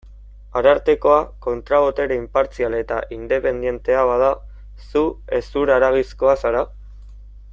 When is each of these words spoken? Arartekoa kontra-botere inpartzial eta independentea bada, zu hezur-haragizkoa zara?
Arartekoa 0.59 1.17
kontra-botere 1.45 2.17
inpartzial 2.21 2.77
eta 2.79 2.97
independentea 3.17 4.07
bada, 4.13 4.33
zu 4.89 5.07
hezur-haragizkoa 5.39 6.37
zara? 6.47 6.69